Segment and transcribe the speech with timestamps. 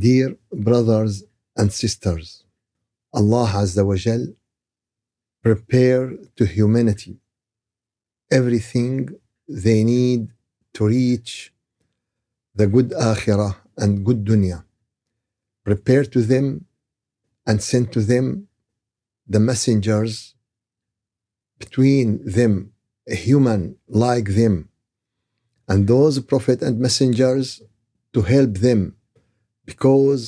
[0.00, 1.24] Dear brothers
[1.58, 2.44] and sisters,
[3.12, 4.24] Allah Azza wa Jal
[5.42, 6.04] prepare
[6.36, 7.18] to humanity
[8.30, 9.10] everything
[9.46, 10.22] they need
[10.72, 11.52] to reach
[12.54, 14.64] the good akhirah and good dunya.
[15.68, 16.64] Prepare to them
[17.46, 18.48] and send to them
[19.28, 20.34] the messengers
[21.58, 22.72] between them,
[23.06, 24.70] a human like them,
[25.68, 27.60] and those prophet and messengers
[28.14, 28.96] to help them
[29.70, 30.22] because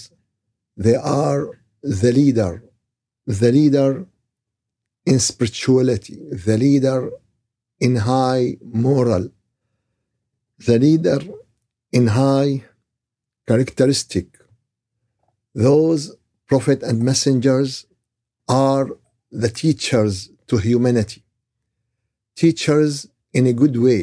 [0.85, 1.43] they are
[2.01, 2.55] the leader,
[3.41, 3.93] the leader
[5.11, 7.01] in spirituality, the leader
[7.87, 8.45] in high
[8.87, 9.25] moral,
[10.67, 11.21] the leader
[11.99, 12.53] in high
[13.49, 14.27] characteristic.
[15.69, 16.03] Those
[16.51, 17.71] prophet and messengers
[18.49, 18.87] are
[19.43, 20.15] the teachers
[20.49, 21.23] to humanity,
[22.43, 22.93] teachers
[23.39, 24.03] in a good way,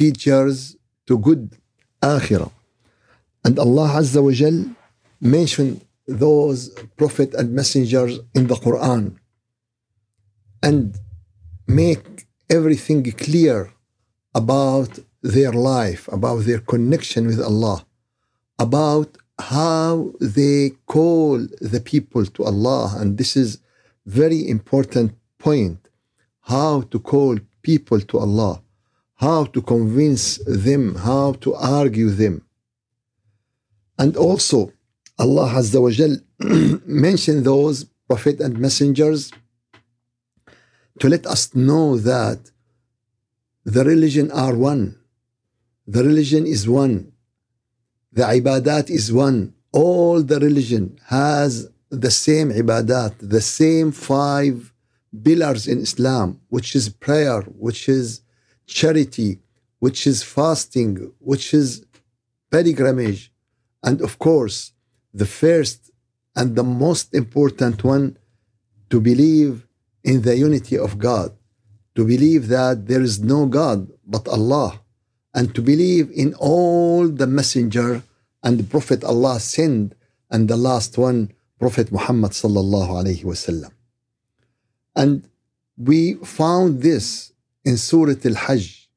[0.00, 1.42] teachers to good
[2.00, 2.55] akhirah.
[3.46, 4.58] And Allah Azza wa Jal
[5.20, 5.76] mentioned
[6.08, 9.04] those prophet and messengers in the Quran
[10.68, 10.98] and
[11.68, 13.72] make everything clear
[14.34, 17.86] about their life, about their connection with Allah,
[18.58, 22.96] about how they call the people to Allah.
[22.98, 23.58] And this is
[24.06, 25.78] very important point.
[26.40, 28.62] How to call people to Allah,
[29.26, 32.45] how to convince them, how to argue them.
[33.98, 34.72] And also,
[35.18, 36.16] Allah Azza wa Jal
[36.86, 39.32] mentioned those prophet and messengers
[41.00, 42.50] to let us know that
[43.64, 44.98] the religion are one.
[45.86, 47.12] The religion is one.
[48.12, 49.54] The ibadat is one.
[49.72, 54.72] All the religion has the same ibadat, the same five
[55.24, 58.22] pillars in Islam, which is prayer, which is
[58.66, 59.40] charity,
[59.78, 61.84] which is fasting, which is
[62.50, 63.32] pilgrimage,
[63.82, 64.72] and of course,
[65.12, 65.90] the first
[66.34, 68.18] and the most important one
[68.90, 69.66] to believe
[70.04, 71.32] in the unity of God,
[71.94, 74.80] to believe that there is no God but Allah,
[75.34, 78.02] and to believe in all the messenger
[78.42, 79.94] and the Prophet Allah sent,
[80.30, 83.72] and the last one, Prophet Muhammad sallallahu alaihi wasallam.
[84.94, 85.28] And
[85.76, 87.32] we found this
[87.64, 88.88] in Surah Al-Hajj.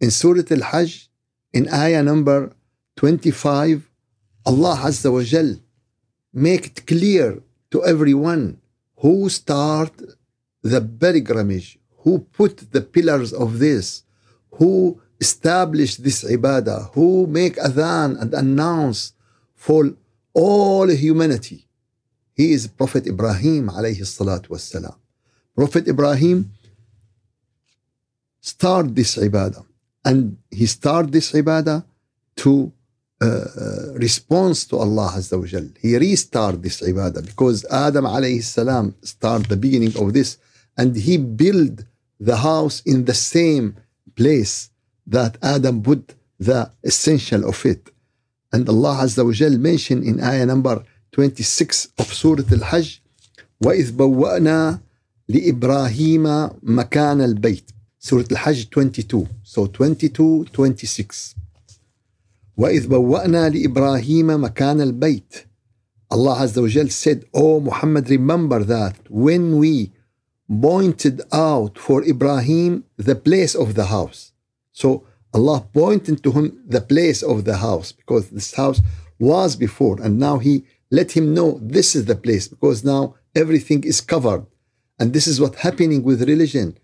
[0.00, 1.08] In Surah Al-Hajj,
[1.52, 2.52] in ayah number
[2.96, 3.87] 25,
[4.46, 5.56] Allah Azza wa Jal
[6.32, 8.60] make it clear to everyone
[8.96, 9.92] who start
[10.62, 14.02] the pilgrimage, who put the pillars of this,
[14.52, 19.12] who established this ibadah, who make adhan and announce
[19.54, 19.94] for
[20.34, 21.66] all humanity.
[22.34, 24.96] He is Prophet Ibrahim alayhi salatu wassalam.
[25.54, 26.52] Prophet Ibrahim
[28.40, 29.66] start this ibadah
[30.04, 31.84] and he start this ibadah
[32.36, 32.72] to
[33.21, 35.67] uh, response to Allah Azza wa Jal.
[35.79, 40.37] He restart this ibadah because Adam alayhi salam start the beginning of this
[40.77, 41.85] and he build
[42.19, 43.77] the house in the same
[44.15, 44.69] place
[45.07, 47.89] that Adam put the essential of it.
[48.51, 50.83] And Allah Azza wa Jal mentioned in ayah number
[51.13, 53.01] 26 of Surah Al-Hajj
[53.63, 54.79] وَإِذْ بَوَّأْنَا
[55.29, 56.25] لِإِبْرَاهِيمَ
[56.63, 57.63] مَكَانَ الْبَيْتِ
[57.99, 61.35] Surah Al-Hajj 22 so 22 26
[62.57, 65.47] وإذ بوأنا لإبراهيم مكان البيت
[66.11, 69.91] Allah Azza wa Jal said, Oh Muhammad, remember that when we
[70.47, 74.31] pointed out for Ibrahim the place of the house.
[74.71, 78.79] So Allah pointed to him the place of the house because this house
[79.19, 83.83] was before and now He let him know this is the place because now everything
[83.83, 84.45] is covered.
[84.99, 86.77] And this is what happening with religion.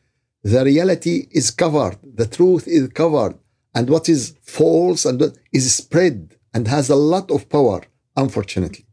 [0.43, 3.35] The reality is covered, the truth is covered,
[3.75, 7.81] and what is false and what is spread and has a lot of power,
[8.15, 8.85] unfortunately.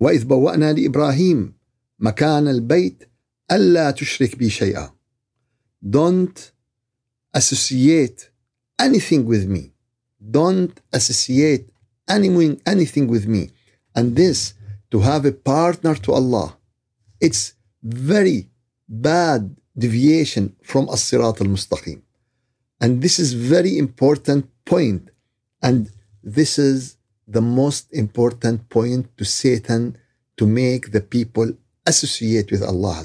[0.00, 1.52] وإذ بوأنا لإبراهيم
[2.00, 3.04] مكان البيت
[3.52, 4.90] ألا تشرك بي شيئا.
[5.90, 6.52] Don't
[7.34, 8.30] associate
[8.78, 9.72] anything with me.
[10.30, 11.70] Don't associate
[12.08, 13.50] anything, anything with me.
[13.94, 14.54] And this,
[14.90, 16.56] to have a partner to Allah,
[17.20, 18.50] it's very
[18.88, 22.02] bad deviation from as-sirat al-mustaqim.
[22.79, 25.09] And this is very important point.
[25.61, 25.89] And
[26.23, 26.97] this is
[27.27, 29.97] the most important point to Satan
[30.37, 31.51] to make the people
[31.85, 33.03] associate with Allah.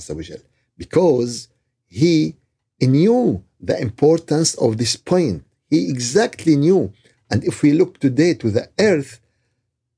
[0.77, 1.49] Because
[1.89, 2.37] he
[2.81, 5.45] knew the importance of this point.
[5.71, 6.93] He exactly knew.
[7.31, 9.21] And if we look today to the earth,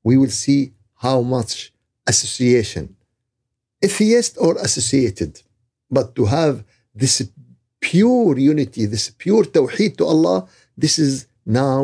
[0.03, 1.73] we will see how much
[2.07, 2.95] association,
[3.81, 5.41] atheist or associated,
[5.89, 6.63] but to have
[6.93, 7.27] this
[7.89, 10.37] pure unity, this pure tawheed to Allah,
[10.83, 11.13] this is
[11.61, 11.79] now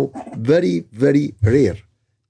[0.52, 1.80] very, very rare.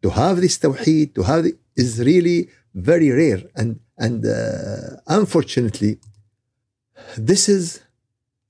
[0.01, 3.43] to have this tawheed, to have it, is really very rare.
[3.55, 5.99] And, and uh, unfortunately,
[7.17, 7.81] this is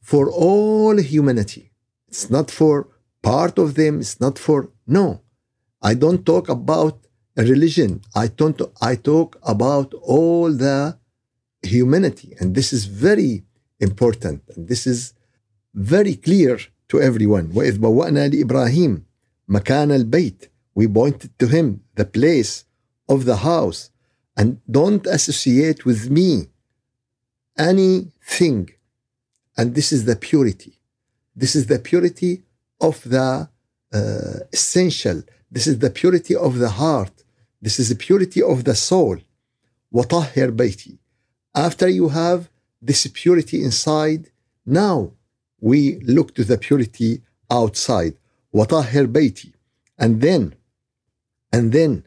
[0.02, 1.72] for all humanity.
[2.08, 2.88] It's not for
[3.22, 5.22] part of them, it's not for, no.
[5.82, 6.96] I don't talk about
[7.38, 8.02] a religion.
[8.16, 10.98] I don't, I talk about all the
[11.64, 12.36] humanity.
[12.40, 13.44] And this is very
[13.81, 14.43] important.
[14.55, 15.15] And this is
[15.75, 16.59] very clear
[16.89, 17.53] to everyone.
[17.55, 19.03] وإذ بوأنا لإبراهيم
[19.49, 22.65] مكان البيت we pointed to him the place
[23.09, 23.91] of the house
[24.37, 26.49] and don't associate with me
[27.59, 28.71] anything
[29.57, 30.79] and this is the purity
[31.35, 32.43] this is the purity
[32.81, 33.49] of the
[33.95, 37.25] uh, essential this is the purity of the heart
[37.63, 39.17] this is the purity of the soul
[39.93, 40.99] وطهر بيتي
[41.55, 42.50] after you have
[42.83, 44.31] this purity inside
[44.65, 45.13] now
[45.61, 48.15] we look to the purity outside
[48.55, 49.53] وطهر بيتي
[49.99, 50.55] and then
[51.53, 52.03] and then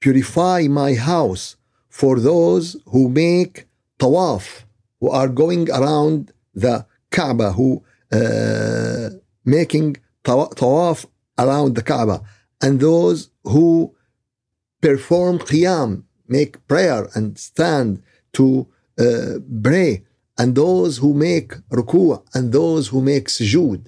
[0.00, 1.56] purify my house
[1.88, 3.66] for those who make
[4.00, 4.64] tawaf,
[5.00, 9.10] who are going around the Kaaba, who uh,
[9.44, 11.06] making tawaf
[11.38, 12.22] around the Kaaba,
[12.60, 13.94] and those who
[14.80, 18.02] perform qiyam, make prayer and stand
[18.32, 18.66] to
[18.98, 20.04] uh, pray,
[20.39, 23.81] and those who make ruku' and those who make sujood.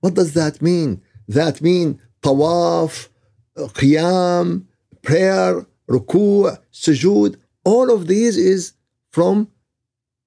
[0.00, 1.02] What does that mean?
[1.28, 3.08] That mean tawaf,
[3.56, 4.64] qiyam,
[5.02, 8.72] prayer, ruku', sujood, all of these is
[9.10, 9.48] from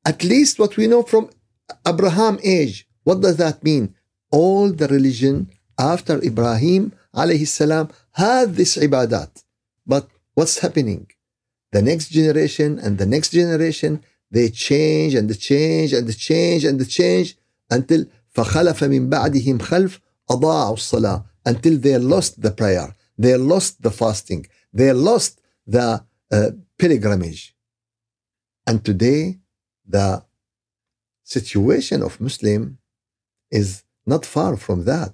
[0.06, 1.30] at least what we know from
[1.88, 2.88] Abraham age.
[3.04, 3.96] What does that mean?
[4.32, 5.50] All the religion
[5.80, 9.44] after Ibrahim alayhi salam had this ibadat.
[9.88, 11.08] But what's happening?
[11.72, 16.65] The next generation and the next generation, they change and they change and they change
[16.65, 17.37] and they change
[17.71, 20.01] until فخلف من بعدهم خلف
[20.31, 24.47] أضاعوا الصلاة until they lost the prayer they lost the fasting.
[24.73, 26.03] They lost the
[26.33, 27.55] uh, pilgrimage.
[28.67, 29.39] And today,
[29.87, 30.25] the
[31.23, 32.79] situation of Muslim
[33.51, 35.13] is not far from that.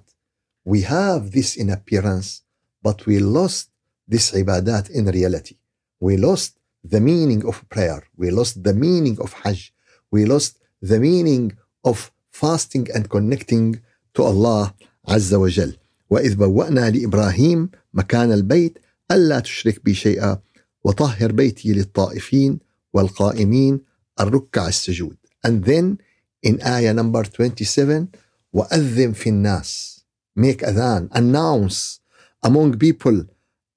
[0.63, 2.43] We have this in appearance,
[2.81, 3.71] but we lost
[4.07, 5.57] this ibadat in reality.
[5.99, 6.51] We lost
[6.83, 8.03] the meaning of prayer.
[8.15, 9.73] We lost the meaning of Hajj.
[10.11, 13.81] We lost the meaning of fasting and connecting
[14.15, 14.73] to Allah
[15.07, 15.73] Azza wa Jal.
[16.09, 18.79] وإذ بوأنا لإبراهيم مكان البيت
[19.11, 20.37] ألا تشرك بي شيئا
[20.83, 22.59] وطهر بيتي للطائفين
[22.93, 23.81] والقائمين
[24.19, 25.17] الركع السجود
[25.47, 25.97] and then
[26.43, 28.07] in ayah number 27
[28.53, 29.99] وأذن في الناس
[30.39, 31.99] make adhan announce
[32.43, 33.25] among people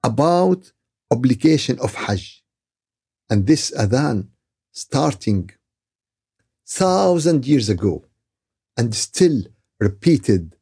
[0.03, 0.71] about
[1.11, 2.43] obligation of Hajj
[3.29, 4.27] and this adhan
[4.71, 5.49] starting
[6.67, 8.05] thousand years ago
[8.77, 9.37] and still
[9.79, 10.55] repeated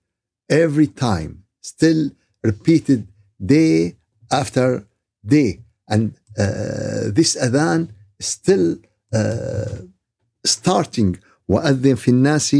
[0.49, 2.11] every time still
[2.43, 3.07] repeated
[3.55, 3.95] day
[4.31, 4.87] after
[5.25, 5.61] day.
[5.87, 8.77] And uh, this adhan is still
[9.13, 9.79] uh,
[10.45, 11.17] starting
[11.49, 12.55] وأذن في الناس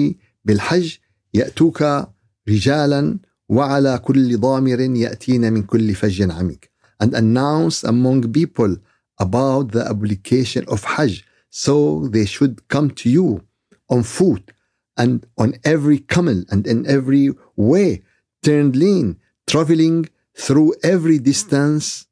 [0.46, 0.98] بالحج
[1.34, 2.08] يأتوك
[2.50, 6.60] رجالا وعلى كل ضامر يأتين من كل فج عميق
[7.04, 8.75] and announce among people
[9.18, 13.44] about the application of Hajj so they should come to you
[13.88, 14.50] on foot
[14.97, 18.02] and on every camel and in every way
[18.42, 22.06] turned lean, traveling through every distance,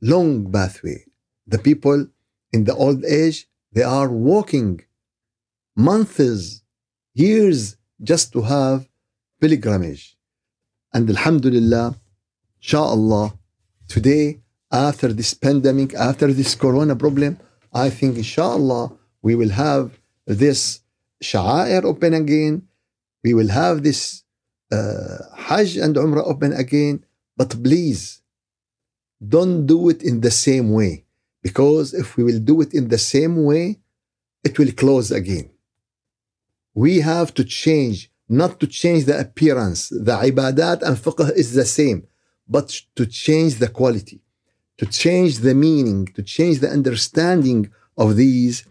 [0.00, 1.04] long pathway.
[1.46, 2.06] The people
[2.52, 4.80] in the old age, they are walking
[5.76, 6.62] months,
[7.14, 8.88] years just to have
[9.40, 10.16] pilgrimage.
[10.92, 11.96] And Alhamdulillah,
[12.60, 13.38] inshallah,
[13.88, 17.38] today, after this pandemic, after this corona problem,
[17.72, 20.80] I think inshallah, we will have this
[21.22, 22.68] sha'air open again.
[23.24, 24.22] We will have this
[24.70, 27.04] uh, Hajj and Umrah open again,
[27.36, 28.20] but please
[29.26, 31.04] don't do it in the same way
[31.42, 33.80] because if we will do it in the same way,
[34.44, 35.50] it will close again.
[36.74, 39.88] We have to change, not to change the appearance.
[39.88, 42.06] The ibadat and fiqh is the same,
[42.48, 44.20] but to change the quality,
[44.77, 48.65] to change the meaning, to change the understanding of these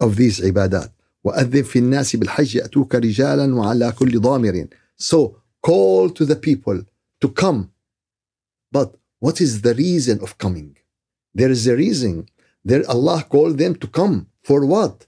[0.00, 0.90] of these ibadat.
[1.24, 6.82] وأذن في الناس بالحج يأتوك رجالا وعلى كل ضامر so call to the people
[7.20, 7.70] to come.
[8.70, 10.76] But what is the reason of coming?
[11.34, 12.28] There is a reason.
[12.64, 14.26] There Allah called them to come.
[14.42, 15.06] For what?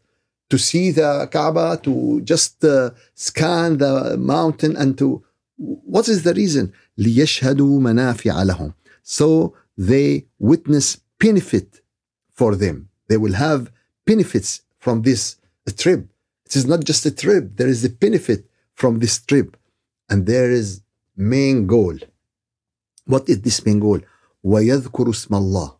[0.50, 5.24] To see the Kaaba, to just uh, scan the mountain and to
[5.56, 6.72] what is the reason?
[6.98, 8.72] ليشهدوا منافع لهم.
[9.02, 11.80] So they witness benefit
[12.32, 12.88] for them.
[13.08, 13.70] They will have
[14.06, 15.36] benefits from this
[15.76, 16.08] trip.
[16.46, 17.56] It is not just a trip.
[17.56, 19.56] There is a benefit from this trip
[20.08, 20.82] and there is
[21.16, 21.96] main goal.
[23.06, 24.00] What is this main goal?
[24.44, 25.76] وَيَذْكُرُ اسْمَ اللَّهِ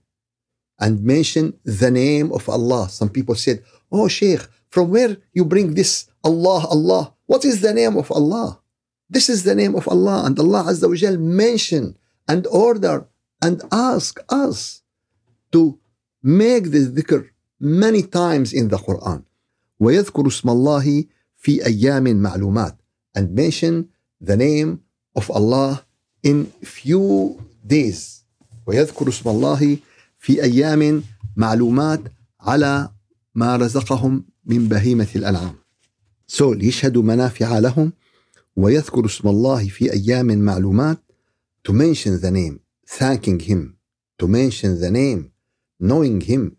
[0.81, 2.89] and mention the name of Allah.
[2.89, 7.15] Some people said, Oh Sheikh, from where you bring this Allah, Allah?
[7.27, 8.61] What is the name of Allah?
[9.09, 10.25] This is the name of Allah.
[10.27, 11.97] And Allah Azza wa Jal mention
[12.29, 13.07] and order
[13.42, 14.82] and ask us
[15.52, 15.80] to
[16.24, 17.30] make this dhikr
[17.60, 19.24] many times in the Quran.
[19.80, 21.06] ويذكر اسم الله
[21.38, 22.78] في أيام معلومات
[23.18, 23.86] and mention
[24.22, 24.80] the name
[25.16, 25.86] of Allah
[26.24, 28.24] in few days.
[28.68, 29.78] ويذكر اسم الله
[30.18, 31.04] في أيام
[31.36, 32.02] معلومات
[32.40, 32.90] على
[33.36, 35.56] ما رزقهم من بهيمة الأنعام.
[36.28, 37.94] So ليشهدوا منافع لهم.
[38.56, 40.98] ويذكر اسم الله في أيام معلومات
[41.68, 42.69] to mention the name.
[42.89, 43.77] thanking him
[44.19, 45.33] to mention the name
[45.81, 46.57] knowing him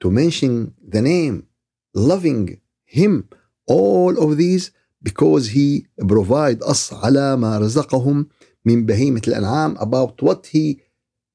[0.00, 1.46] to mention the name
[1.94, 3.28] loving him
[3.66, 4.70] all of these
[5.02, 8.26] because he provide us على ما رزقهم
[8.64, 10.80] من بهيمة الأنعام about what he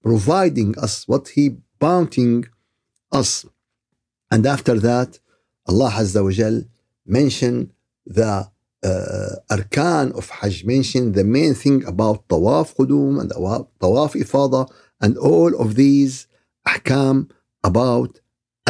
[0.04, 2.46] providing us what he bounting
[3.12, 3.46] us
[4.32, 5.20] and after that
[5.68, 6.64] Allah Azza wa Jal
[7.06, 7.72] mentioned
[8.06, 8.44] the uh,
[8.87, 13.29] uh, arkan of Hajj mentioned the main thing about tawaf qudum and
[13.83, 14.63] tawaf ifada
[15.01, 16.15] and all of these
[16.73, 17.17] ahkam
[17.71, 18.13] about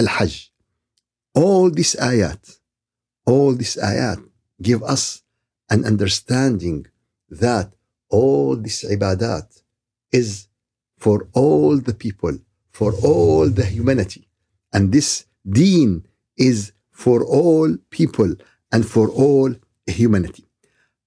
[0.00, 0.34] al-Hajj
[1.42, 2.42] all these ayat
[3.30, 4.20] all these ayat
[4.68, 5.04] give us
[5.68, 6.86] an understanding
[7.28, 7.72] that
[8.08, 9.62] all this ibadat
[10.12, 10.48] is
[10.98, 12.38] for all the people,
[12.70, 14.28] for all the humanity.
[14.72, 16.06] And this deen
[16.36, 18.34] is for all people
[18.72, 19.54] and for all
[19.85, 20.47] humanity.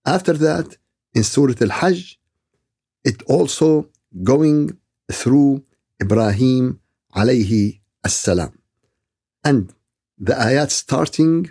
[0.05, 0.77] After that,
[1.15, 2.19] in Surah Al Hajj,
[3.05, 3.89] it also
[4.23, 4.79] going
[5.11, 5.65] through
[6.01, 6.81] Ibrahim
[7.15, 8.59] alayhi as-salam.
[9.45, 9.73] And
[10.19, 11.51] the ayat starting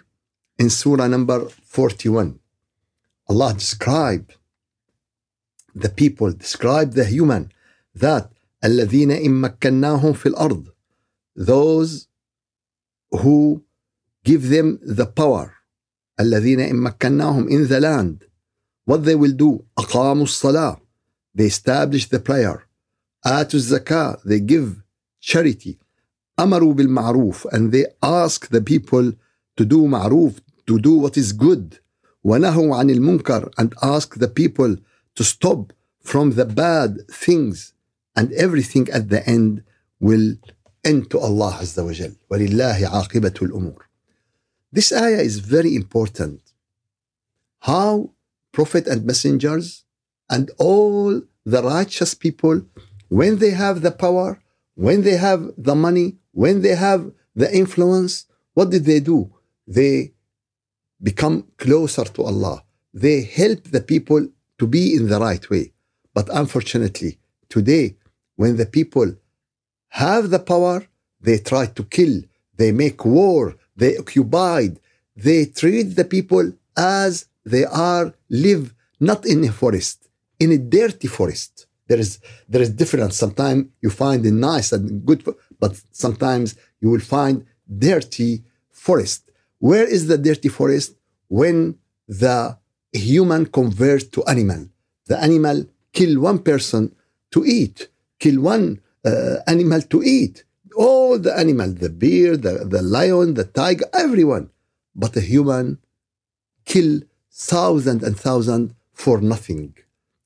[0.58, 2.40] in Surah number 41.
[3.30, 4.36] Allah described
[5.74, 7.52] the people, described the human
[7.96, 8.30] that
[8.64, 10.68] الذين إن مكناهم في الأرض
[11.36, 12.08] those
[13.12, 13.64] who
[14.24, 15.54] give them the power
[16.20, 18.26] الذين إن مكناهم in the land
[18.86, 20.78] what they will do أقاموا الصلاة
[21.36, 22.68] they establish the prayer
[23.26, 24.82] آتوا الزكاة they give
[25.20, 25.78] charity
[26.40, 29.14] أمروا بالمعروف and they ask the people
[29.58, 30.34] to do معروف
[30.68, 31.76] to do what is good
[32.24, 34.76] ونهوا عن المنكر and ask the people
[35.16, 37.74] to stop from the bad things
[38.16, 39.64] and everything at the end
[40.00, 40.36] will
[40.86, 42.12] end to Allah Azza wa Jal.
[42.32, 43.82] وَلِلَّهِ عَاقِبَةُ الْأُمُورِ
[44.71, 46.41] This ayah is very important.
[47.61, 48.11] How
[48.53, 49.85] Prophet and messengers
[50.29, 52.63] and all the righteous people,
[53.09, 54.41] when they have the power,
[54.75, 59.33] when they have the money, when they have the influence, what did they do?
[59.67, 60.13] They
[61.03, 62.63] become closer to Allah.
[62.93, 65.73] They help the people to be in the right way.
[66.13, 67.97] But unfortunately, today
[68.37, 69.17] when the people
[69.89, 70.87] have the power,
[71.21, 72.23] they try to kill,
[72.57, 74.73] they make war, they occupied,
[75.27, 76.45] they treat the people
[76.77, 77.13] as
[77.53, 78.07] they are
[78.45, 78.65] live
[79.01, 80.09] not in a forest,
[80.43, 81.53] in a dirty forest.
[81.89, 82.13] There is
[82.53, 83.15] there is difference.
[83.25, 85.21] Sometimes you find a nice and good,
[85.63, 85.73] but
[86.05, 86.49] sometimes
[86.81, 87.37] you will find
[87.89, 88.33] dirty
[88.87, 89.21] forest.
[89.69, 90.89] Where is the dirty forest?
[91.29, 91.59] When
[92.23, 92.39] the
[92.93, 94.63] human convert to animal.
[95.11, 95.59] The animal
[95.93, 96.83] kill one person
[97.33, 97.77] to eat
[98.19, 100.45] kill one uh, animal to eat
[101.18, 104.46] All the animal, the bear, the, the lion, the tiger, everyone.
[105.02, 105.68] But a human
[106.72, 106.94] kill
[107.32, 109.74] thousand and thousand for nothing.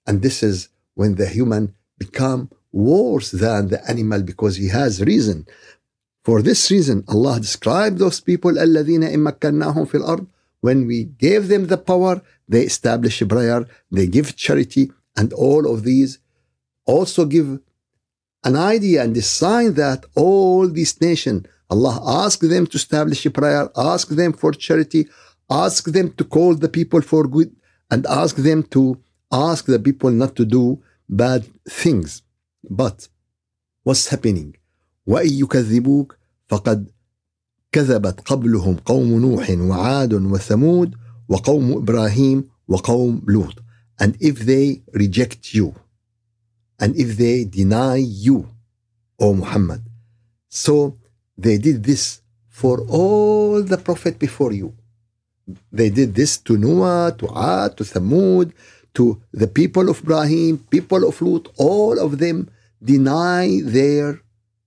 [0.08, 0.58] And this is
[1.00, 1.64] when the human
[2.04, 2.42] become
[2.72, 5.48] worse than the animal because he has reason.
[6.28, 10.28] For this reason, Allah described those people الذين إن مكناهم في الأرض
[10.62, 15.72] when we gave them the power, they establish a prayer, they give charity, and all
[15.74, 16.20] of these
[16.86, 17.60] also give
[18.44, 23.32] an idea and a sign that all these nations, Allah asked them to establish a
[23.32, 25.08] prayer, ask them for charity,
[25.50, 27.52] ask them to call the people for good,
[27.92, 32.22] and ask them to ask the people not to do bad things.
[32.70, 33.08] But
[33.84, 34.56] what's happening?
[35.08, 36.12] وَإِن يُكَذِّبُوكَ
[36.50, 36.88] فَقَدْ
[37.72, 40.96] كذبت قبلهم قوم نوح وعاد وثمود
[41.30, 43.56] وقوم إبراهيم وقوم لوط.
[44.00, 45.74] And if they reject you,
[46.83, 48.49] and if they deny you,
[49.21, 49.83] O Muhammad.
[50.49, 50.99] So
[51.39, 54.75] they did this for all the prophet before you.
[55.71, 58.53] They did this to Noah, to Ad, to Thamud,
[58.95, 62.51] to the people of Ibrahim, people of Lut, all of them
[62.83, 64.21] deny their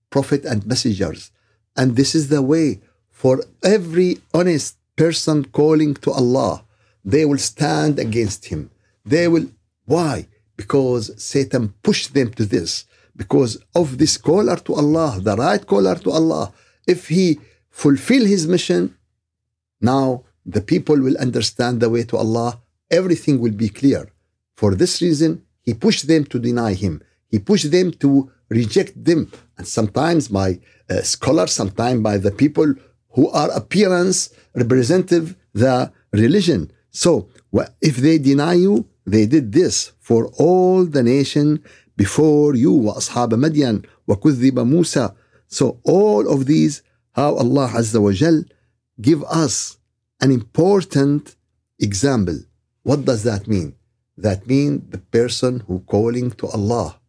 [0.08, 1.30] prophet and messengers.
[1.76, 2.80] And this is the way
[3.10, 6.64] for every honest person calling to Allah.
[7.04, 8.70] They will stand against him.
[9.04, 9.48] They will,
[9.84, 10.28] why?
[10.56, 12.86] Because Satan pushed them to this.
[13.16, 16.52] because of this caller to Allah, the right caller to Allah.
[16.86, 18.96] If he fulfill his mission,
[19.80, 22.60] now the people will understand the way to Allah.
[22.90, 24.08] Everything will be clear.
[24.56, 27.02] For this reason, he pushed them to deny him.
[27.28, 29.32] He pushed them to reject them.
[29.58, 32.74] And sometimes by uh, scholars, sometimes by the people
[33.10, 36.70] who are appearance representative the religion.
[36.90, 37.28] So
[37.80, 41.63] if they deny you, they did this for all the nation
[41.97, 45.09] before you وأصحاب مدين وكذب موسى.
[45.47, 48.43] So all of these, how Allah Azza wa Jal
[48.99, 49.77] give us
[50.21, 51.35] an important
[51.79, 52.39] example.
[52.83, 53.75] What does that mean?
[54.17, 56.99] That means the person who calling to Allah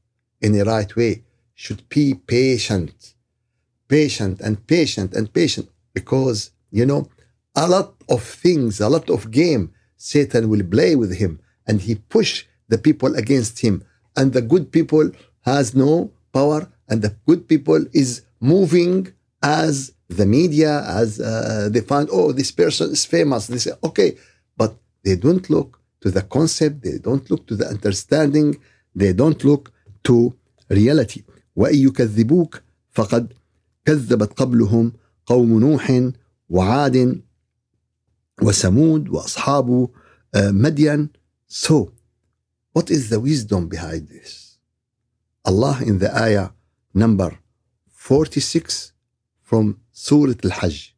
[0.41, 3.15] in the right way should be patient,
[3.89, 7.09] patient and patient and patient because you know
[7.55, 11.95] a lot of things, a lot of game Satan will play with him and he
[11.95, 13.85] push the people against him
[14.17, 15.11] and the good people
[15.43, 21.81] has no power and the good people is moving as the media as uh, they
[21.81, 24.17] find oh this person is famous they say okay
[24.57, 28.49] but they don't look to the concept they don't look to the understanding
[28.95, 29.73] they don't look
[30.05, 30.35] to
[30.69, 31.23] reality
[31.57, 33.33] وإن يكذبوك فقد
[33.85, 34.93] كذبت قبلهم
[35.27, 36.11] قوم نوح
[36.49, 37.21] وعاد
[38.43, 39.89] وثمود وأصحاب
[40.37, 41.09] مدين
[41.49, 41.91] so
[42.77, 44.59] what is the wisdom behind this?
[45.45, 46.51] Allah in the ayah
[46.95, 47.39] number
[47.89, 48.93] 46
[49.43, 50.95] from Surah Al-Hajj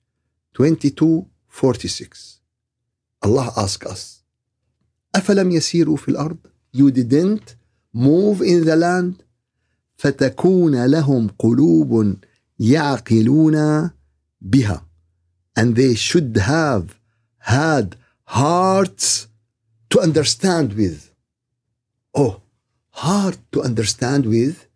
[0.55, 2.41] 22 46
[3.23, 4.23] Allah asks us
[5.15, 6.37] أفلم يسيروا في الأرض
[6.73, 7.55] You didn't
[7.93, 9.23] move in the land
[9.97, 12.17] فتكون لهم قلوب
[12.59, 13.91] يعقلون
[14.41, 14.85] بها
[15.57, 16.99] and they should have
[17.39, 19.29] had hearts
[19.91, 21.08] to understand with
[22.14, 22.42] oh,
[22.92, 24.68] hard to understand with.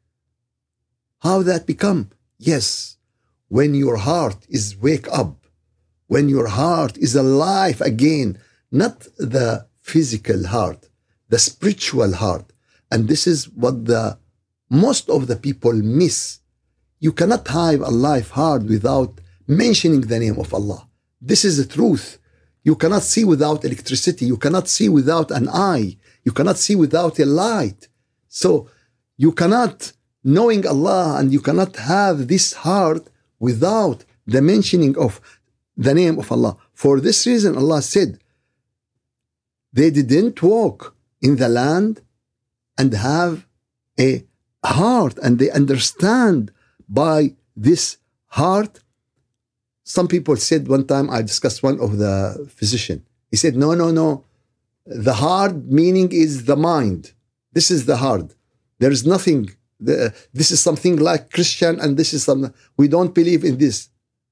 [1.20, 2.10] How that become?
[2.38, 2.98] Yes,
[3.48, 5.46] when your heart is wake up,
[6.08, 8.38] when your heart is alive again,
[8.72, 10.90] not the physical heart,
[11.30, 12.52] the spiritual heart.
[12.92, 14.18] And this is what the
[14.70, 16.40] most of the people miss.
[17.00, 20.88] You cannot have a life hard without mentioning the name of Allah.
[21.22, 22.20] This is the truth.
[22.64, 24.26] You cannot see without electricity.
[24.26, 25.98] You cannot see without an eye.
[26.24, 27.88] You cannot see without a light.
[28.28, 28.70] So
[29.18, 29.92] you cannot
[30.24, 33.08] knowing Allah and you cannot have this heart
[33.40, 35.20] without the mentioning of
[35.76, 36.58] the name of Allah.
[36.74, 38.20] For this reason, Allah said,
[39.72, 42.02] they didn't walk in the land
[42.78, 43.46] and have
[44.00, 44.24] a
[44.64, 46.52] heart and they understand
[46.88, 48.80] by this heart.
[49.84, 53.06] Some people said one time, I discussed one of the physician.
[53.30, 54.24] He said, no, no, no
[54.86, 57.14] the hard meaning is the mind.
[57.54, 58.34] This is the hard.
[58.80, 59.50] There is nothing.
[59.80, 63.90] This is something like Christian, and this is something we don't believe in this.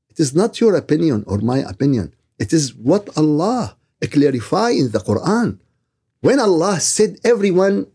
[0.09, 2.13] It is not your opinion or my opinion.
[2.39, 3.77] It is what Allah
[4.09, 5.59] clarify in the Quran.
[6.21, 7.87] When Allah said everyone,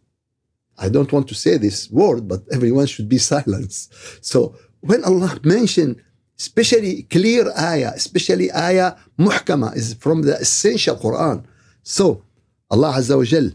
[0.79, 3.93] I don't want to say this word, but everyone should be silenced.
[4.25, 6.03] So when Allah mentioned,
[6.39, 11.45] especially clear ayah, especially ayah muhkama is from the essential Quran.
[11.83, 12.26] So
[12.72, 13.52] Allah Azza wa Jal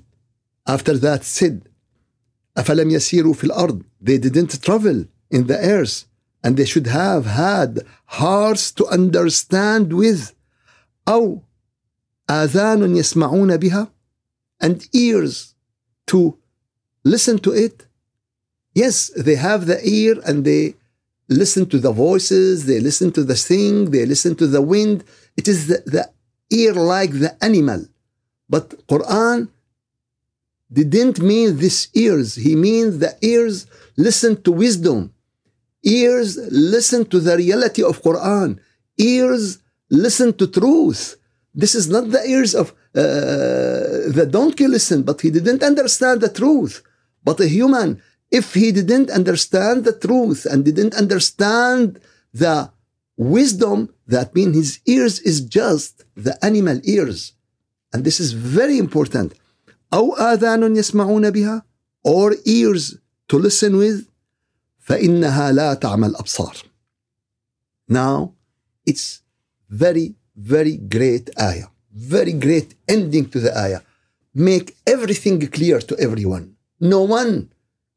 [0.67, 1.63] after that said
[2.57, 6.05] أفلم يسيروا في الأرض they didn't travel in the earth
[6.43, 10.33] and they should have had hearts to understand with
[11.09, 11.43] أو
[12.31, 13.89] آذان يسمعون بها
[14.61, 15.55] and ears
[16.07, 16.37] to
[17.05, 17.87] listen to it
[18.75, 20.75] yes they have the ear and they
[21.29, 25.05] listen to the voices they listen to the sing they listen to the wind
[25.37, 26.09] it is the, the
[26.51, 27.85] ear like the animal
[28.54, 29.38] but Quran
[30.80, 32.30] didn't mean this ears.
[32.36, 33.56] He means the ears
[34.08, 35.00] listen to wisdom.
[35.84, 38.50] Ears listen to the reality of Quran.
[38.98, 39.44] Ears
[39.90, 41.02] listen to truth.
[41.62, 43.04] This is not the ears of uh,
[44.18, 46.84] the donkey listen, but he didn't understand the truth.
[47.24, 47.90] But a human,
[48.40, 52.00] if he didn't understand the truth and didn't understand
[52.34, 52.72] the
[53.18, 57.34] wisdom, that means his ears is just the animal ears.
[57.94, 59.34] And this is very important.
[59.94, 61.64] أو آذان يسمعون بها
[62.08, 64.06] or ears to listen with
[64.80, 66.56] فإنها لا تعمى الأبصار.
[67.90, 68.34] Now
[68.86, 69.22] it's
[69.70, 71.68] very very great ayah.
[71.94, 73.82] Very great ending to the ayah.
[74.34, 76.56] Make everything clear to everyone.
[76.80, 77.52] No one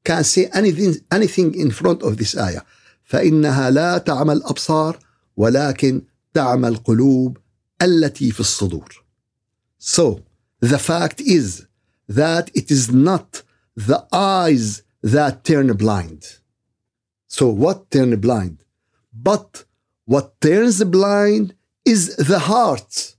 [0.05, 2.63] can say anything anything in front of this ayah.
[3.05, 4.99] فإنها لا تعمى الأبصار
[5.37, 6.03] ولكن
[6.35, 7.39] تعمى القلوب
[7.83, 9.04] التي في الصدور.
[9.84, 10.24] So
[10.60, 11.68] the fact is
[12.08, 13.44] that it is not
[13.76, 16.40] the eyes that turn blind.
[17.28, 18.64] So what turns blind?
[19.14, 19.66] But
[20.06, 23.16] what turns blind is the heart.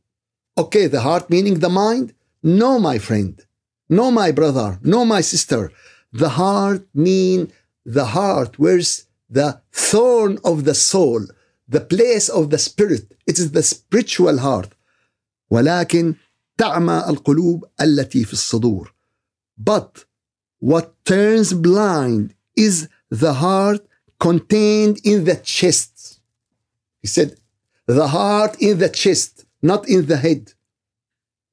[0.59, 2.13] Okay, the heart meaning the mind?
[2.43, 3.41] No, my friend.
[3.89, 4.79] No, my brother.
[4.83, 5.73] No, my sister.
[6.13, 7.53] The heart mean
[7.85, 8.59] the heart.
[8.59, 11.27] Where's the thorn of the soul?
[11.69, 13.17] The place of the spirit.
[13.27, 14.71] It is the spiritual heart.
[15.51, 16.17] ولكن
[16.59, 18.93] تعمى القلوب التي في الصدور.
[19.59, 20.05] But
[20.59, 23.87] what turns blind is the heart
[24.19, 26.21] contained in the chest.
[27.01, 27.37] He said,
[27.87, 30.53] the heart in the chest, not in the head.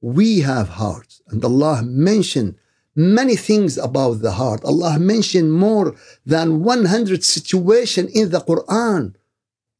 [0.00, 2.54] We have hearts, and Allah mentioned
[2.94, 4.64] many things about the heart.
[4.64, 9.14] Allah mentioned more than 100 situations in the Quran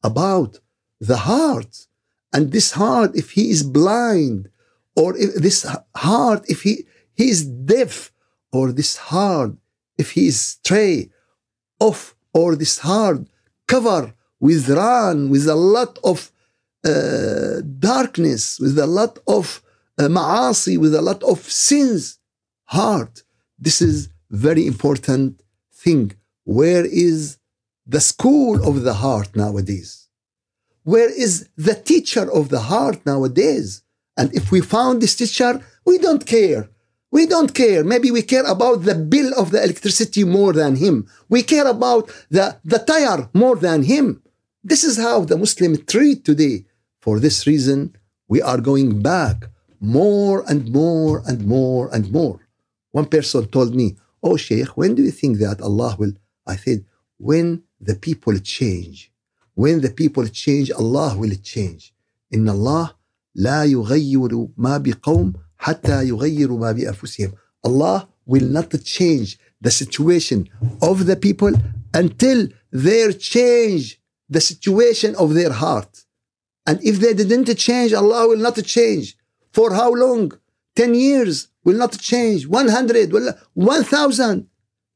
[0.03, 0.59] about
[0.99, 1.87] the heart.
[2.33, 4.49] And this heart, if he is blind,
[4.96, 8.12] or if this heart, if he, he is deaf,
[8.52, 9.52] or this heart,
[9.98, 11.10] if he is stray,
[11.80, 13.26] off, or this heart
[13.66, 16.30] cover with run, with a lot of
[16.84, 19.62] uh, darkness, with a lot of
[19.98, 22.18] uh, ma'asi, with a lot of sins,
[22.64, 23.22] heart.
[23.58, 26.12] This is very important thing.
[26.44, 27.38] Where is
[27.86, 30.08] the school of the heart nowadays?
[30.82, 33.82] Where is the teacher of the heart nowadays?
[34.16, 36.68] And if we found this teacher, we don't care.
[37.10, 37.84] We don't care.
[37.84, 41.08] Maybe we care about the bill of the electricity more than him.
[41.28, 44.22] We care about the, the tire more than him.
[44.62, 46.64] This is how the Muslim treat today.
[47.00, 47.96] For this reason,
[48.28, 49.48] we are going back
[49.80, 52.40] more and more and more and more.
[52.92, 56.14] One person told me, Oh, Sheikh, when do you think that Allah will?
[56.46, 56.84] I said,
[57.18, 59.12] When the people change.
[59.54, 61.92] When the people change, Allah will change.
[62.30, 62.96] In Allah,
[63.34, 67.32] لا يغير ما بقوم حتى يغيروا ما بأنفسهم.
[67.66, 70.48] Allah will not change the situation
[70.82, 71.52] of the people
[71.94, 76.04] until they change the situation of their heart.
[76.66, 79.16] And if they didn't change, Allah will not change.
[79.52, 80.32] For how long?
[80.76, 82.46] 10 years will not change.
[82.46, 83.12] 100,
[83.54, 84.46] 1000.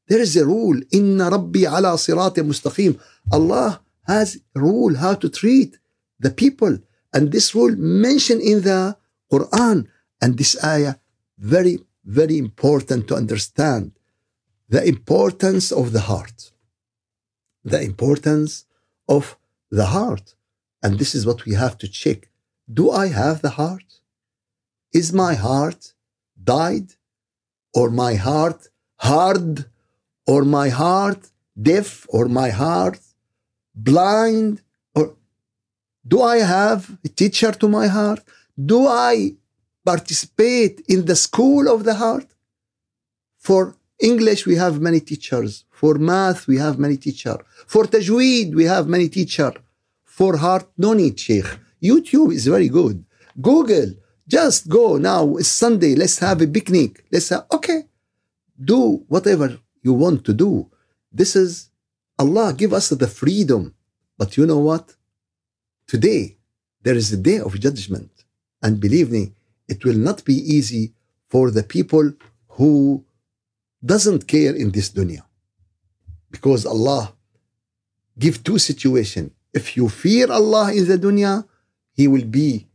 [0.07, 0.79] There is a rule.
[0.91, 2.99] Inna Rabbi ala sirati mustaqim.
[3.31, 5.77] Allah has rule how to treat
[6.19, 6.79] the people.
[7.13, 8.97] And this rule mentioned in the
[9.31, 9.87] Quran.
[10.21, 10.95] And this ayah,
[11.37, 13.91] very, very important to understand.
[14.67, 16.51] The importance of the heart.
[17.63, 18.65] The importance
[19.07, 19.37] of
[19.71, 20.35] the heart.
[20.83, 22.29] And this is what we have to check.
[22.71, 24.01] Do I have the heart?
[24.93, 25.93] Is my heart
[26.43, 26.93] died?
[27.73, 28.67] Or my heart
[28.97, 29.65] hard?
[30.27, 32.05] Or my heart deaf?
[32.09, 32.99] Or my heart
[33.75, 34.61] blind?
[36.11, 38.21] Do I have a teacher to my heart?
[38.71, 39.13] Do I
[39.91, 42.27] participate in the school of the heart?
[43.37, 43.61] For
[44.09, 45.51] English, we have many teachers.
[45.79, 47.41] For math, we have many teachers.
[47.73, 49.55] For tajweed, we have many teachers.
[50.03, 51.49] For heart, no need, Sheikh.
[51.89, 52.97] YouTube is very good.
[53.49, 53.89] Google,
[54.27, 55.35] just go now.
[55.37, 55.93] It's Sunday.
[55.95, 57.05] Let's have a picnic.
[57.11, 57.83] Let's have, okay.
[58.73, 60.69] Do whatever you want to do.
[61.11, 61.69] This is
[62.17, 63.73] Allah give us the freedom.
[64.17, 64.95] But you know what?
[65.89, 66.37] Today,
[66.83, 68.11] there is a day of judgment.
[68.61, 69.33] And believe me,
[69.67, 70.93] it will not be easy
[71.31, 72.13] for the people
[72.57, 73.03] who
[73.83, 75.23] doesn't care in this dunya.
[76.29, 77.13] Because Allah
[78.19, 79.31] give two situation.
[79.51, 81.47] If you fear Allah in the dunya,
[81.93, 82.67] He will be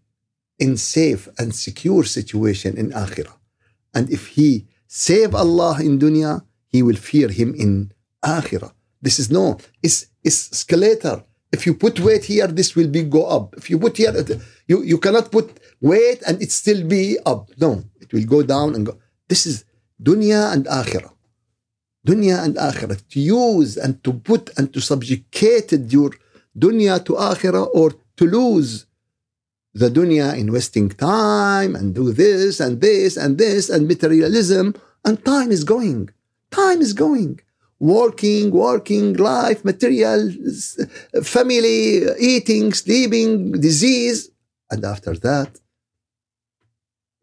[0.59, 3.37] in safe and secure situation in akhirah.
[3.94, 7.92] And if He save Allah in dunya, He will fear Him in
[8.24, 8.72] akhirah.
[9.00, 11.22] This is no, it's, it's escalator.
[11.55, 13.55] If you put weight here, this will be go up.
[13.61, 14.12] If you put here,
[14.67, 15.47] you, you cannot put
[15.81, 17.43] weight and it still be up.
[17.64, 18.99] No, it will go down and go.
[19.29, 19.64] This is
[20.03, 21.12] dunya and akhirah.
[22.07, 22.99] Dunya and akhirah.
[23.12, 26.11] To use and to put and to subjugate your
[26.59, 27.88] dunya to akhirah or
[28.19, 28.87] to lose
[29.75, 35.25] the dunya in wasting time and do this and this and this and materialism and
[35.25, 36.11] time is going.
[36.51, 37.40] Time is going
[37.84, 40.32] Working, working, life, material,
[41.24, 44.30] family, eating, sleeping, disease.
[44.70, 45.60] And after that,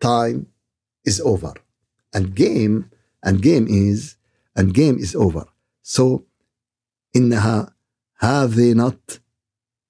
[0.00, 0.46] time
[1.04, 1.52] is over.
[2.14, 2.90] And game,
[3.22, 4.16] and game is,
[4.56, 5.44] and game is over.
[5.82, 6.24] So,
[7.16, 7.72] إنها
[8.20, 9.18] have they not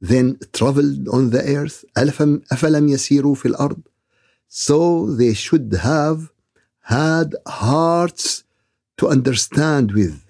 [0.00, 3.80] then traveled on the earth أفلم يسيروا في الأرض
[4.48, 6.30] so they should have
[6.82, 8.44] had hearts
[8.96, 10.24] to understand with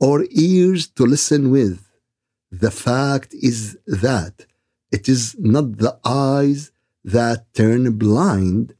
[0.00, 1.78] or ears to listen with
[2.50, 4.46] the fact is that
[4.90, 6.72] it is not the eyes
[7.04, 8.74] that turn blind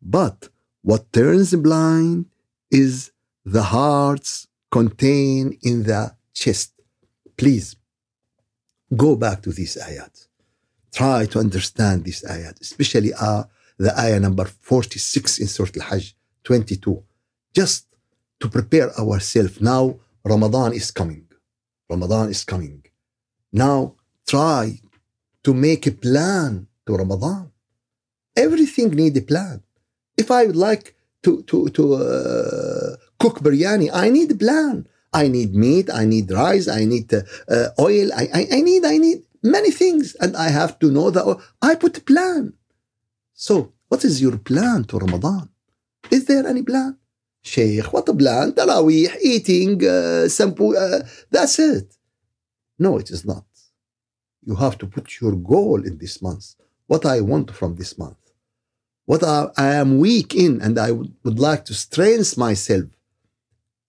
[0.00, 0.48] but
[0.82, 2.26] what turns blind
[2.70, 3.10] is
[3.44, 6.72] the hearts contained in the chest
[7.40, 7.74] Please
[8.94, 10.14] go back to these ayat.
[10.92, 13.44] Try to understand these ayat, especially uh,
[13.78, 17.02] the ayah number 46 in Surah Al-Hajj 22.
[17.54, 17.86] Just
[18.40, 19.58] to prepare ourselves.
[19.58, 21.26] Now Ramadan is coming.
[21.88, 22.82] Ramadan is coming.
[23.52, 24.80] Now try
[25.44, 27.50] to make a plan to Ramadan.
[28.36, 29.62] Everything need a plan.
[30.16, 34.86] If I would like to to to uh, cook biryani, I need a plan.
[35.12, 35.90] I need meat.
[35.90, 36.68] I need rice.
[36.68, 38.08] I need uh, uh, oil.
[38.14, 41.24] I, I I need I need many things, and I have to know that
[41.62, 42.52] I put a plan.
[43.34, 45.48] So, what is your plan to Ramadan?
[46.10, 46.99] Is there any plan?
[47.42, 48.52] Sheikh, what a plan?
[48.52, 51.96] Tarawih, eating, uh, sampu, uh, that's it.
[52.78, 53.44] No, it is not.
[54.44, 56.54] You have to put your goal in this month.
[56.86, 58.16] What I want from this month.
[59.04, 62.84] What I, I am weak in and I would, would like to strengthen myself.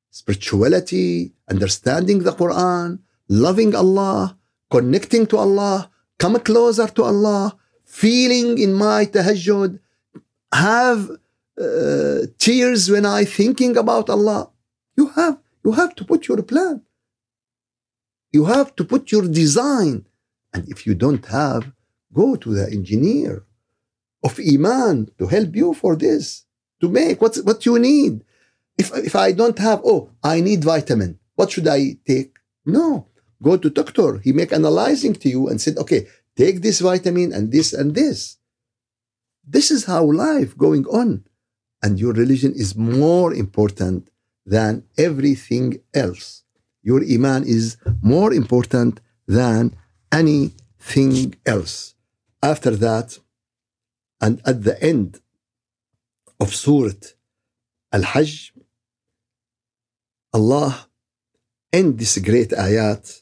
[0.09, 4.37] Spirituality, understanding the Quran, loving Allah,
[4.69, 9.79] connecting to Allah, come closer to Allah, feeling in my tahajjud,
[10.53, 11.09] have
[11.61, 14.49] uh, tears when I thinking about Allah.
[14.97, 16.81] You have you have to put your plan.
[18.31, 20.07] You have to put your design.
[20.53, 21.71] And if you don't have,
[22.13, 23.45] go to the engineer
[24.23, 26.45] of Iman to help you for this,
[26.81, 28.23] to make what, what you need.
[28.77, 32.37] If, if I don't have, oh, I need vitamin, what should I take?
[32.65, 33.07] No,
[33.41, 34.19] go to doctor.
[34.19, 38.37] He make analyzing to you and said, okay, take this vitamin and this and this.
[39.47, 41.25] This is how life going on.
[41.83, 44.09] And your religion is more important
[44.45, 46.43] than everything else.
[46.83, 49.75] Your iman is more important than
[50.11, 51.95] anything else.
[52.41, 53.19] After that,
[54.19, 55.19] and at the end
[56.39, 57.01] of Surah
[57.91, 58.53] Al Hajj,
[60.33, 60.87] Allah
[61.73, 63.21] end this great ayat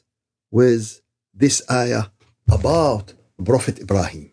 [0.50, 1.00] with
[1.34, 2.06] this ayah
[2.48, 4.32] about Prophet Ibrahim.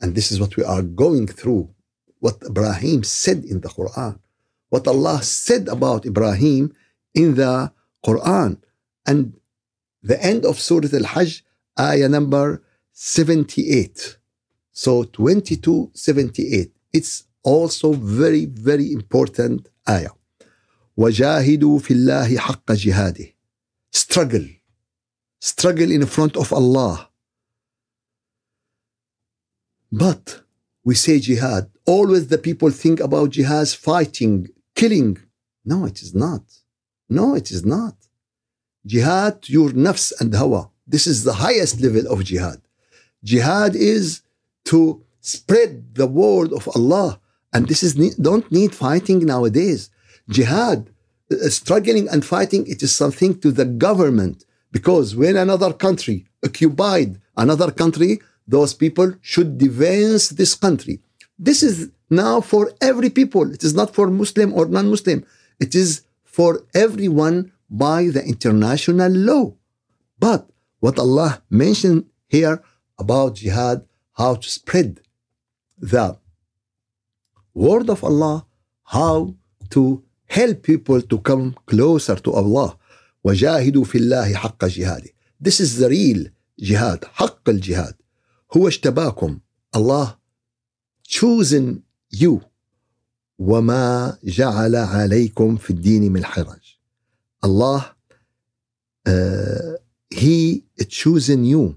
[0.00, 1.70] And this is what we are going through,
[2.19, 4.19] what Ibrahim said in the Quran,
[4.69, 6.73] what Allah said about Ibrahim
[7.13, 7.71] in the
[8.05, 8.57] Quran.
[9.05, 9.33] And
[10.01, 11.43] the end of Surah Al Hajj,
[11.79, 14.17] ayah number 78.
[14.71, 16.71] So 22, 78.
[16.93, 20.11] It's also very, very important ayah.
[20.97, 23.33] وجاهدوا في الله حق جهاده.
[23.91, 24.47] Struggle.
[25.39, 27.09] Struggle in front of Allah.
[29.91, 30.41] But
[30.84, 31.70] we say jihad.
[31.86, 35.18] Always the people think about jihad fighting, killing.
[35.64, 36.42] No, it is not.
[37.08, 37.96] No, it is not.
[38.86, 40.70] Jihad, your nafs and hawa.
[40.86, 42.60] This is the highest level of jihad.
[43.22, 44.22] Jihad is
[44.66, 47.20] to spread the word of Allah.
[47.52, 49.90] And this is don't need fighting nowadays.
[50.28, 50.90] Jihad,
[51.30, 54.44] uh, struggling and fighting, it is something to the government.
[54.72, 60.99] Because when another country occupied another country, those people should defend this country.
[61.37, 63.51] This is now for every people.
[63.53, 65.25] It is not for Muslim or non-Muslim.
[65.59, 69.53] It is for everyone by the international law.
[70.19, 72.61] But what Allah mentioned here
[72.97, 75.01] about jihad, how to spread
[75.79, 76.17] the
[77.53, 78.45] word of Allah,
[78.83, 79.35] how
[79.71, 82.77] to help people to come closer to Allah.
[83.23, 85.09] وجاهدوا في الله حق جهاده.
[85.41, 86.27] This is the real
[86.59, 87.93] jihad, حق الجهاد.
[88.56, 89.40] هو اجتباكم
[89.76, 90.18] الله
[91.08, 91.80] chosen
[92.16, 92.38] you
[93.38, 96.78] وما جعل عليكم في الدين من حرج
[97.44, 97.92] الله
[99.08, 99.76] uh,
[100.14, 101.76] he chosen you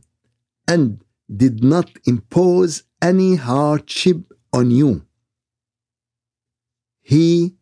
[0.67, 0.97] and
[1.29, 4.19] did not impose any hardship
[4.53, 5.01] on you
[7.01, 7.55] he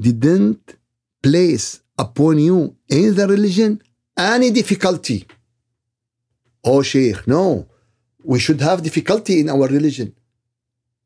[0.00, 0.76] didn't
[1.22, 3.80] place upon you in the religion
[4.16, 5.26] any difficulty
[6.64, 7.68] Oh, Sheikh, no.
[8.22, 10.14] We should have difficulty in our religion.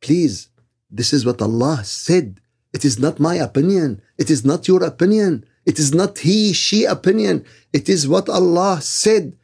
[0.01, 0.49] Please,
[0.91, 2.41] this is what Allah said.
[2.73, 4.01] It is not my opinion.
[4.17, 5.45] It is not your opinion.
[5.67, 7.45] It is not he, she opinion.
[7.73, 9.37] It is what Allah said.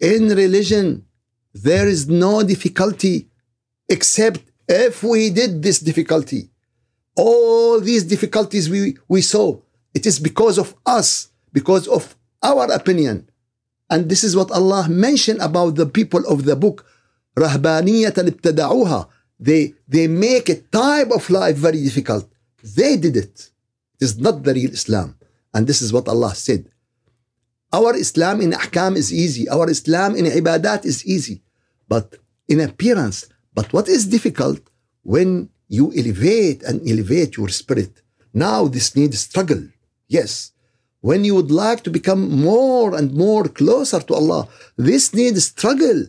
[0.00, 1.06] In religion,
[1.54, 3.28] there is no difficulty
[3.88, 6.50] except if we did this difficulty.
[7.16, 9.60] All these difficulties we, we saw,
[9.94, 13.28] it is because of us, because of our opinion.
[13.89, 16.85] And this is what Allah mentioned about the people of the book.
[17.37, 19.07] رهبانية ابتدعوها.
[19.39, 22.29] They, they make a type of life very difficult.
[22.63, 23.49] They did it.
[23.99, 25.15] It is not the real Islam.
[25.53, 26.69] And this is what Allah said.
[27.71, 29.47] Our Islam in ahkam is easy.
[29.47, 31.41] Our Islam in ibadat is easy.
[31.87, 32.15] But
[32.47, 33.27] in appearance.
[33.53, 34.59] But what is difficult
[35.03, 38.01] when you elevate and elevate your spirit?
[38.33, 39.63] Now this needs struggle.
[40.07, 40.51] Yes.
[41.08, 44.42] when you would like to become more and more closer to Allah.
[44.88, 46.00] This needs struggle.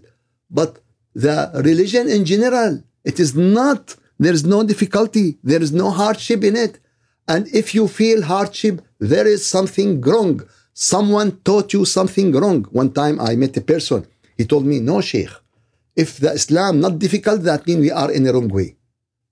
[0.49, 0.71] But
[1.13, 1.37] the
[1.69, 3.81] religion in general, it is not,
[4.23, 6.79] there is no difficulty, there is no hardship in it.
[7.27, 10.35] And if you feel hardship, there is something wrong.
[10.73, 12.63] Someone taught you something wrong.
[12.81, 15.33] One time I met a person, he told me, No, Sheikh,
[16.03, 18.77] if the Islam not difficult, that means we are in the wrong way.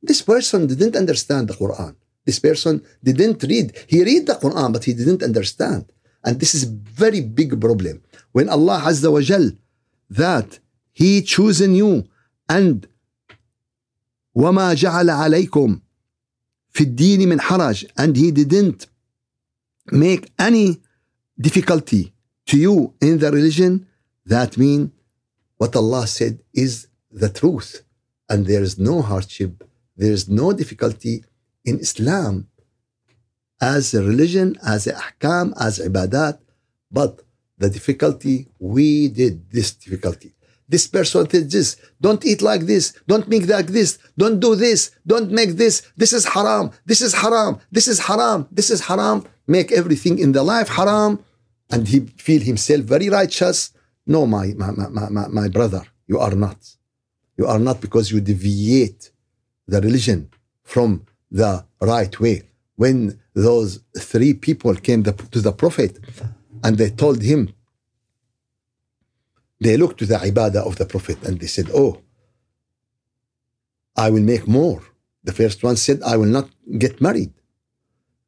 [0.01, 1.95] This person didn't understand the Quran.
[2.24, 3.66] This person didn't read.
[3.86, 5.90] He read the Quran, but he didn't understand.
[6.24, 8.02] And this is very big problem.
[8.32, 9.52] When Allah Azza wa Jal,
[10.10, 10.58] that
[10.92, 12.04] He chosen you
[12.48, 12.86] and
[14.34, 15.80] وما جعل عليكم
[16.70, 18.86] في الدين من حرج and He didn't
[19.90, 20.80] make any
[21.40, 22.12] difficulty
[22.46, 23.86] to you in the religion,
[24.26, 24.90] that means
[25.56, 27.82] what Allah said is the truth.
[28.28, 29.64] And there is no hardship,
[29.96, 31.24] there is no difficulty
[31.65, 32.47] in Islam
[33.61, 36.39] as a religion, as a ahkam, as ibadat.
[36.91, 37.21] But
[37.57, 40.33] the difficulty, we did this difficulty.
[40.67, 41.77] This person did this.
[42.01, 42.93] Don't eat like this.
[43.07, 43.99] Don't make like this.
[44.17, 44.91] Don't do this.
[45.05, 45.83] Don't make this.
[45.95, 46.71] This is haram.
[46.85, 47.59] This is haram.
[47.71, 48.47] This is haram.
[48.51, 49.25] This is haram.
[49.47, 51.23] Make everything in the life haram.
[51.71, 53.71] And he feel himself very righteous.
[54.05, 56.57] No, my, my, my, my, my brother, you are not.
[57.37, 59.11] You are not because you deviate
[59.67, 60.29] the religion
[60.63, 62.43] from the right way.
[62.75, 65.99] When those three people came to the Prophet
[66.63, 67.53] and they told him,
[69.59, 72.01] they looked to the ibadah of the Prophet and they said, Oh,
[73.95, 74.81] I will make more.
[75.23, 77.33] The first one said, I will not get married.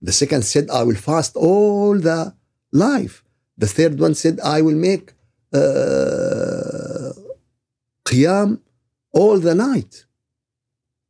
[0.02, 2.34] The second said, I will fast all the
[2.72, 3.24] life.
[3.58, 5.14] The third one said, I will make
[5.54, 7.12] uh,
[8.06, 8.60] qiyam
[9.12, 10.06] all the night.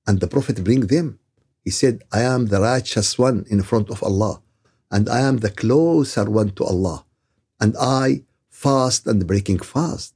[0.08, 1.20] And the Prophet bring them.
[1.65, 4.39] He said, I am the righteous one in front of Allah,
[4.91, 7.06] and I am the closer one to Allah,
[7.60, 10.13] and I fast and breaking fast,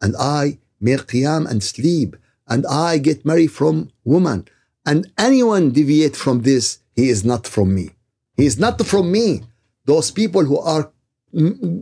[0.00, 2.16] and I make qiyam and sleep,
[2.48, 4.48] and I get married from woman,
[4.86, 7.90] and anyone deviate from this, he is not from me.
[8.38, 9.42] He is not from me.
[9.84, 10.90] Those people who are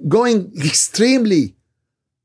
[0.09, 1.55] going extremely,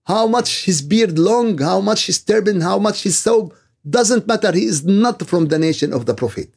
[0.05, 3.53] how much his beard long, how much his turban, how much his thobe,
[3.87, 4.51] doesn't matter.
[4.51, 6.49] He is not from the nation of the Prophet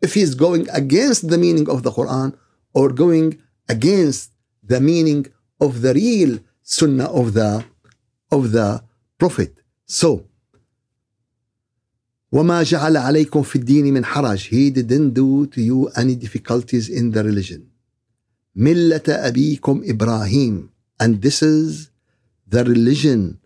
[0.00, 2.36] if he's going against the meaning of the Quran
[2.74, 5.26] or going against the meaning
[5.60, 7.64] of the real sunnah of the
[8.30, 8.82] of the
[9.18, 9.52] Prophet.
[9.86, 10.26] So
[12.32, 17.12] وما جعل عليكم في الدين من حرج He didn't do to you any difficulties in
[17.12, 17.70] the religion
[18.56, 20.68] ملة أبيكم إبراهيم
[21.00, 21.90] and this is
[22.48, 23.38] the religion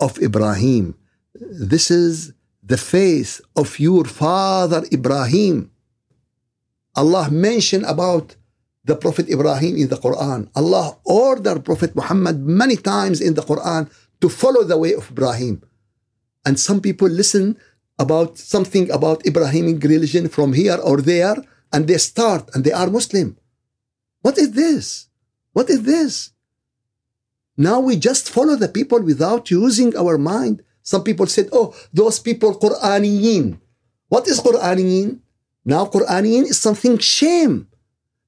[0.00, 0.94] of Ibrahim
[1.34, 2.32] this is
[2.62, 5.70] the faith of your father Ibrahim
[6.95, 8.35] Allah mentioned about
[8.83, 10.49] the Prophet Ibrahim in the Quran.
[10.55, 15.61] Allah ordered Prophet Muhammad many times in the Quran to follow the way of Ibrahim.
[16.45, 17.57] And some people listen
[17.99, 21.37] about something about Ibrahimic religion from here or there,
[21.71, 23.37] and they start and they are Muslim.
[24.21, 25.07] What is this?
[25.53, 26.31] What is this?
[27.57, 30.63] Now we just follow the people without using our mind.
[30.81, 33.59] Some people said, oh, those people Quraniyin.
[34.09, 35.19] What is Quraniyin?
[35.65, 37.67] Now Quraniyin is something shame.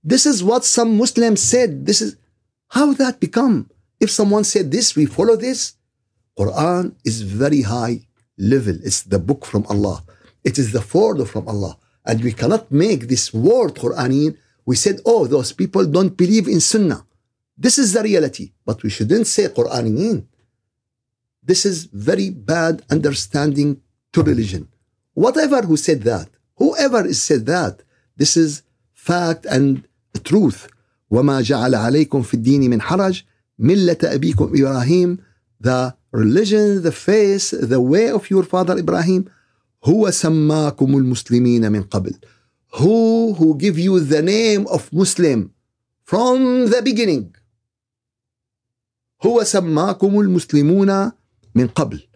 [0.04, 1.86] This is what some Muslims said.
[1.86, 2.18] This is
[2.70, 3.70] how that become.
[4.00, 5.74] If someone said this, we follow this.
[6.38, 8.02] Quran is very high
[8.38, 8.76] level.
[8.84, 10.04] It's the book from Allah.
[10.44, 11.78] It is the word from Allah.
[12.06, 14.38] And we cannot make this word Quraniyin.
[14.66, 17.06] We said, oh, those people don't believe in Sunnah.
[17.58, 18.52] This is the reality.
[18.66, 20.26] But we shouldn't say Quraniyin.
[21.42, 23.82] This is very bad understanding
[24.14, 24.68] to religion.
[25.14, 27.84] Whatever who said that, Whoever said that,
[28.18, 29.88] this is fact and
[30.24, 30.68] truth.
[31.12, 33.24] وما جعل عليكم في الدين من حرج
[33.60, 35.18] ملة أبيكم إبراهيم
[35.62, 39.30] the religion, the faith, the way of your father Ibrahim
[39.84, 42.14] هو سماكم المسلمين من قبل
[42.74, 45.52] who who give you the name of Muslim
[46.04, 47.32] from the beginning
[49.26, 51.12] هو سماكم المسلمون
[51.56, 52.08] من قبل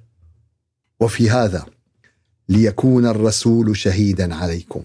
[1.00, 1.66] وفي هذا
[2.50, 4.84] ليكون الرسول شهيدا عليكم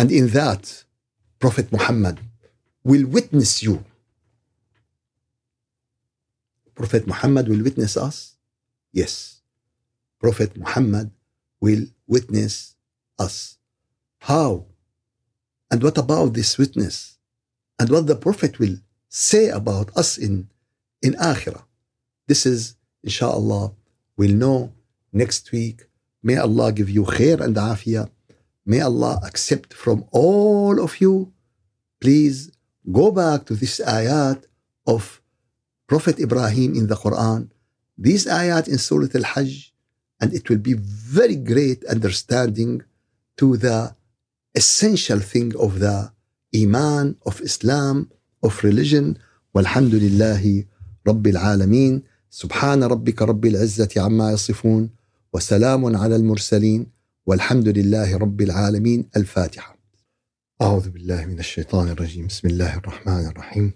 [0.00, 0.84] and in that
[1.38, 2.18] prophet muhammad
[2.84, 3.84] will witness you
[6.74, 8.36] prophet muhammad will witness us
[8.92, 9.40] yes
[10.20, 11.10] prophet muhammad
[11.60, 12.74] will witness
[13.18, 13.56] us
[14.20, 14.64] how
[15.70, 17.16] and what about this witness
[17.78, 18.76] and what the prophet will
[19.08, 20.48] say about us in
[21.02, 21.64] in akhirah
[22.28, 23.72] this is inshallah
[24.18, 24.72] we'll know
[25.12, 25.78] next week
[26.25, 28.09] May Allah give you khair and afiyah.
[28.65, 31.33] May Allah accept from all of you.
[31.99, 32.51] Please
[32.91, 34.45] go back to this ayat
[34.85, 35.21] of
[35.87, 37.51] Prophet Ibrahim in the Quran,
[37.97, 39.73] these ayat in Surah Al Hajj,
[40.21, 42.81] and it will be very great understanding
[43.37, 43.95] to the
[44.55, 46.11] essential thing of the
[46.55, 48.09] Iman, of Islam,
[48.41, 49.17] of religion.
[49.53, 50.65] والحمد لله
[51.07, 54.89] رب العالمين سبحان ربك رب العزة عما يصفون
[55.32, 56.86] وسلام على المرسلين
[57.26, 59.08] والحمد لله رب العالمين.
[59.16, 59.76] الفاتحة.
[60.62, 62.26] أعوذ بالله من الشيطان الرجيم.
[62.26, 63.72] بسم الله الرحمن الرحيم.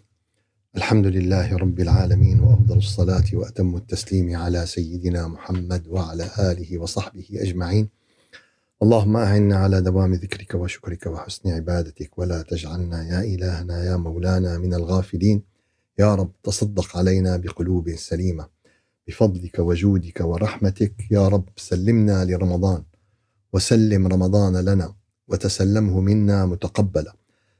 [0.77, 7.89] الحمد لله رب العالمين وأفضل الصلاة وأتم التسليم على سيدنا محمد وعلى آله وصحبه أجمعين.
[8.83, 12.19] اللهم أعنا على دوام ذكرك وشكرك وحسن عبادتك.
[12.19, 15.43] ولا تجعلنا يا إلهنا يا مولانا من الغافلين.
[15.99, 18.60] يا رب تصدق علينا بقلوب سليمة.
[19.11, 21.49] بفضلك وجودك ورحمتك يا رب.
[21.57, 22.83] سلمنا لرمضان
[23.53, 24.95] وسلم رمضان لنا
[25.29, 27.17] وتسلمه منا متقبلا.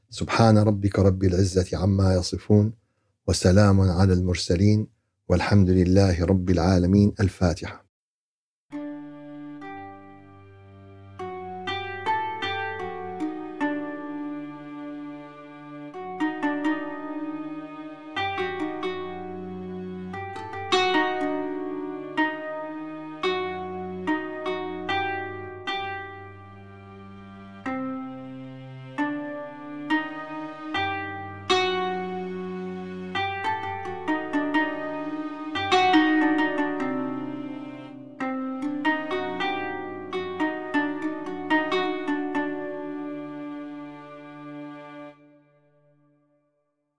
[0.09, 2.73] سبحان ربك رب العزة عما يصفون
[3.27, 4.87] وسلام على المرسلين
[5.29, 7.13] والحمد لله رب العالمين.
[7.19, 7.80] الفاتحة.